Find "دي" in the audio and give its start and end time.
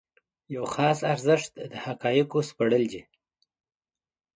2.91-3.01